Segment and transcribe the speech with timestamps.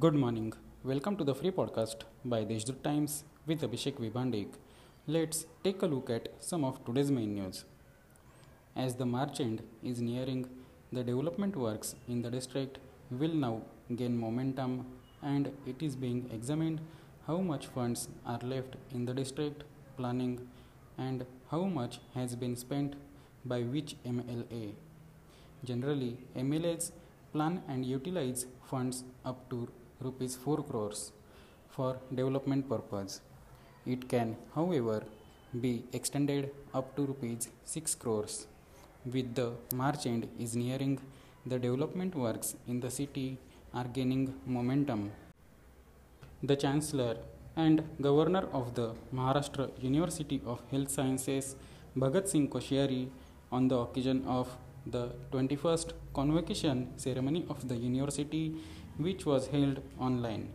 [0.00, 0.54] Good morning.
[0.82, 4.54] Welcome to the free podcast by Deshdoot Times with Abhishek Vibandik.
[5.06, 7.66] Let's take a look at some of today's main news.
[8.74, 10.46] As the March end is nearing,
[10.90, 12.78] the development works in the district
[13.10, 13.60] will now
[13.94, 14.86] gain momentum
[15.22, 16.80] and it is being examined
[17.26, 19.62] how much funds are left in the district
[19.98, 20.48] planning
[20.96, 22.94] and how much has been spent
[23.44, 24.72] by which MLA.
[25.64, 26.92] Generally, MLAs
[27.34, 29.68] plan and utilize funds up to
[30.08, 31.12] rupees 4 crores
[31.74, 33.20] for development purpose.
[33.86, 35.02] It can, however,
[35.64, 38.46] be extended up to rupees 6 crores.
[39.04, 41.00] With the March end is nearing,
[41.44, 43.38] the development works in the city
[43.74, 45.10] are gaining momentum.
[46.42, 47.16] The Chancellor
[47.56, 51.56] and Governor of the Maharashtra University of Health Sciences,
[51.96, 53.08] Bhagat Singh Koshyari,
[53.50, 54.48] on the occasion of
[54.86, 58.54] the 21st convocation ceremony of the university,
[58.98, 60.48] which was held online,